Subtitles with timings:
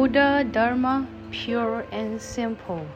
[0.00, 2.86] Buddha Dharma pure and simple.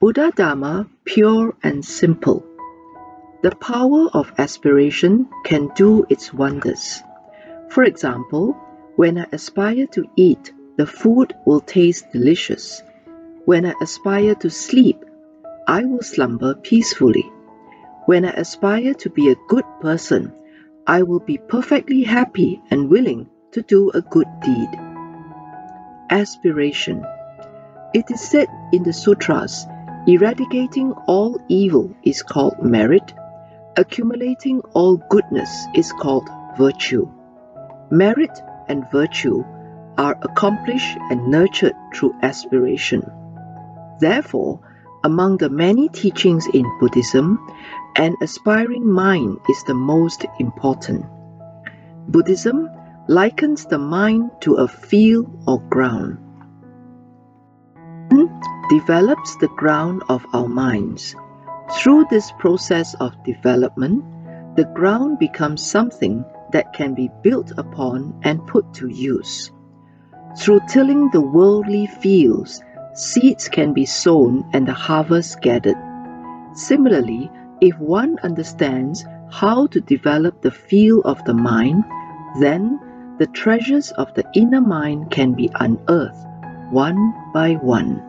[0.00, 2.42] Buddha Dharma pure and simple.
[3.42, 7.02] The power of aspiration can do its wonders.
[7.68, 8.56] For example,
[8.96, 12.82] when I aspire to eat, the food will taste delicious.
[13.44, 15.04] When I aspire to sleep,
[15.68, 17.30] I will slumber peacefully.
[18.06, 20.32] When I aspire to be a good person,
[20.86, 24.68] I will be perfectly happy and willing to do a good deed.
[26.10, 27.04] Aspiration.
[27.94, 29.66] It is said in the sutras
[30.06, 33.12] eradicating all evil is called merit,
[33.76, 37.08] accumulating all goodness is called virtue.
[37.90, 38.36] Merit
[38.68, 39.44] and virtue
[39.98, 43.02] are accomplished and nurtured through aspiration.
[44.00, 44.60] Therefore,
[45.04, 47.38] among the many teachings in Buddhism,
[47.96, 51.04] an aspiring mind is the most important.
[52.08, 52.68] Buddhism
[53.12, 56.16] likens the mind to a field or ground.
[58.70, 61.14] Develops the ground of our minds.
[61.76, 64.02] Through this process of development,
[64.56, 69.52] the ground becomes something that can be built upon and put to use.
[70.38, 72.62] Through tilling the worldly fields,
[72.94, 75.76] seeds can be sown and the harvest gathered.
[76.54, 81.84] Similarly, if one understands how to develop the field of the mind,
[82.40, 82.80] then
[83.22, 86.26] the treasures of the inner mind can be unearthed
[86.72, 88.02] one by one.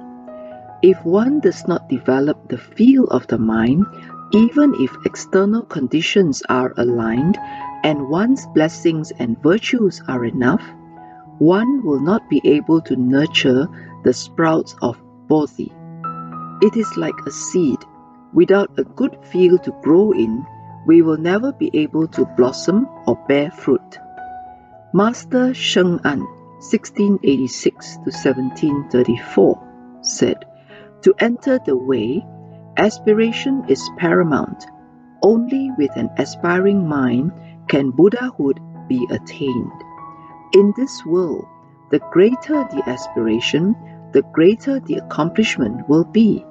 [0.82, 3.86] If one does not develop the field of the mind,
[4.32, 7.38] even if external conditions are aligned
[7.84, 10.64] and one's blessings and virtues are enough,
[11.38, 13.68] one will not be able to nurture
[14.04, 14.98] the sprouts of
[15.28, 15.72] bodhi.
[16.64, 17.78] It is like a seed.
[18.34, 20.44] Without a good field to grow in,
[20.88, 24.00] we will never be able to blossom or bear fruit.
[24.96, 26.20] Master Sheng An,
[26.62, 30.46] 1686 to 1734, said,
[31.02, 32.24] To enter the way,
[32.78, 34.68] aspiration is paramount.
[35.24, 37.32] Only with an aspiring mind
[37.68, 39.72] can Buddhahood be attained.
[40.54, 41.48] In this world,
[41.90, 43.76] the greater the aspiration,
[44.12, 46.46] the greater the accomplishment will be.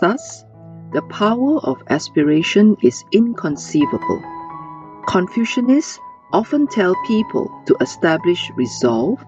[0.00, 0.46] Thus,
[0.94, 4.22] the power of aspiration is inconceivable.
[5.06, 5.98] Confucianists
[6.32, 9.24] often tell people to establish resolve,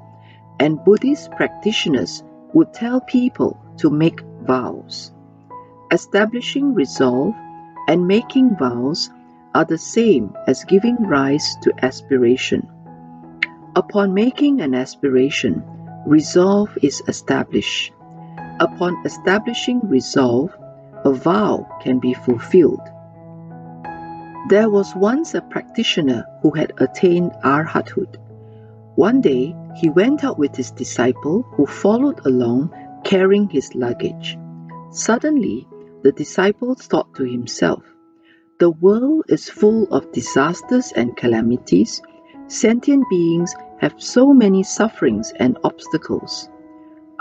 [0.60, 5.12] and Buddhist practitioners would tell people to make vows.
[5.90, 7.34] Establishing resolve
[7.88, 9.10] and making vows
[9.54, 12.68] are the same as giving rise to aspiration.
[13.74, 15.62] Upon making an aspiration,
[16.06, 17.92] resolve is established.
[18.60, 20.56] Upon establishing resolve,
[21.04, 22.80] a vow can be fulfilled.
[24.48, 28.16] There was once a practitioner who had attained arhathood.
[28.96, 34.36] One day, he went out with his disciple who followed along carrying his luggage.
[34.90, 35.68] Suddenly,
[36.02, 37.84] the disciple thought to himself,
[38.58, 42.02] The world is full of disasters and calamities.
[42.48, 46.48] Sentient beings have so many sufferings and obstacles.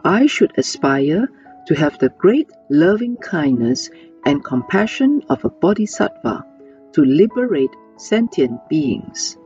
[0.04, 1.30] I should aspire
[1.68, 3.92] to have the great loving kindness
[4.26, 6.46] and compassion of a bodhisattva
[6.94, 9.38] to liberate sentient beings.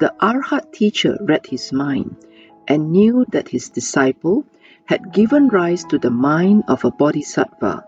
[0.00, 2.16] The Arhat teacher read his mind
[2.68, 4.44] and knew that his disciple
[4.84, 7.86] had given rise to the mind of a bodhisattva.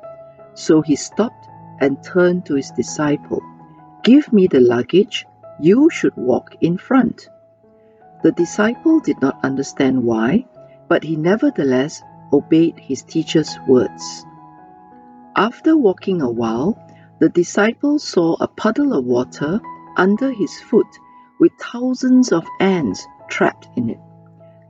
[0.55, 1.49] So he stopped
[1.81, 3.43] and turned to his disciple.
[4.05, 5.27] Give me the luggage,
[5.61, 7.29] you should walk in front.
[8.23, 10.47] The disciple did not understand why,
[10.89, 14.25] but he nevertheless obeyed his teacher's words.
[15.35, 16.79] After walking a while,
[17.23, 19.61] the disciple saw a puddle of water
[19.97, 20.89] under his foot
[21.39, 24.01] with thousands of ants trapped in it.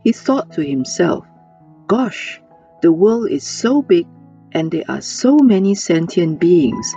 [0.05, 1.25] He thought to himself,
[1.87, 2.43] Gosh,
[2.83, 4.07] the world is so big
[4.53, 6.95] and there are so many sentient beings.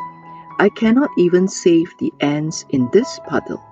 [0.60, 3.64] I cannot even save the ants in this puddle.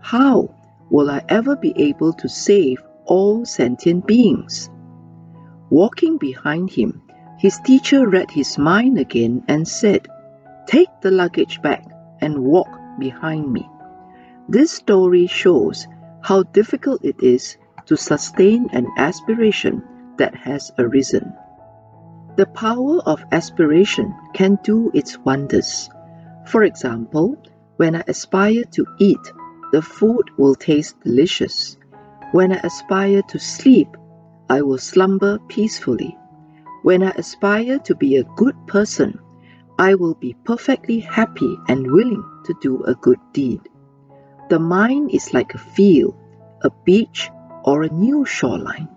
[0.00, 0.54] How
[0.88, 4.70] will I ever be able to save all sentient beings?
[5.68, 7.02] Walking behind him,
[7.40, 10.06] his teacher read his mind again and said,
[10.68, 11.82] Take the luggage back
[12.20, 12.68] and walk
[12.98, 13.66] behind me.
[14.50, 15.86] This story shows
[16.20, 17.56] how difficult it is
[17.86, 19.82] to sustain an aspiration
[20.18, 21.32] that has arisen.
[22.36, 25.88] The power of aspiration can do its wonders.
[26.44, 27.42] For example,
[27.78, 29.32] when I aspire to eat,
[29.72, 31.78] the food will taste delicious.
[32.32, 33.88] When I aspire to sleep,
[34.50, 36.18] I will slumber peacefully.
[36.82, 39.18] When I aspire to be a good person,
[39.78, 43.60] I will be perfectly happy and willing to do a good deed.
[44.48, 46.16] The mind is like a field,
[46.62, 47.30] a beach,
[47.62, 48.88] or a new shoreline.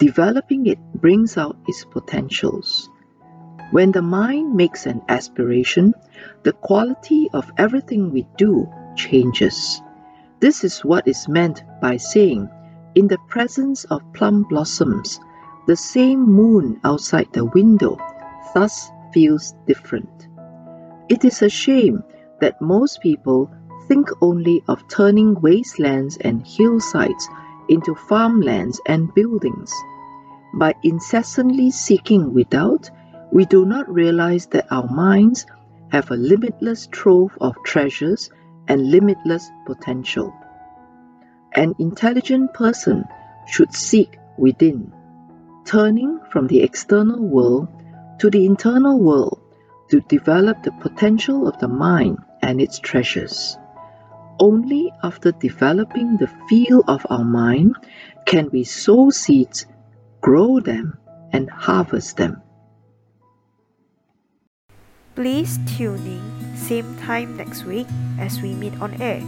[0.00, 2.90] Developing it brings out its potentials.
[3.70, 5.94] When the mind makes an aspiration,
[6.42, 9.80] the quality of everything we do changes.
[10.40, 12.48] This is what is meant by saying,
[12.94, 15.20] in the presence of plum blossoms,
[15.66, 17.98] the same moon outside the window
[18.54, 20.28] thus feels different.
[21.08, 22.02] It is a shame
[22.40, 23.50] that most people
[23.86, 27.28] think only of turning wastelands and hillsides
[27.68, 29.72] into farmlands and buildings.
[30.54, 32.90] By incessantly seeking without,
[33.32, 35.46] we do not realize that our minds
[35.90, 38.30] have a limitless trove of treasures
[38.66, 40.34] and limitless potential.
[41.54, 43.04] An intelligent person
[43.46, 44.92] should seek within,
[45.64, 47.68] turning from the external world
[48.18, 49.40] to the internal world
[49.90, 53.56] to develop the potential of the mind and its treasures.
[54.38, 57.76] Only after developing the field of our mind
[58.24, 59.66] can we sow seeds,
[60.20, 60.98] grow them,
[61.32, 62.42] and harvest them.
[65.14, 67.86] Please tune in same time next week
[68.20, 69.22] as we meet on air.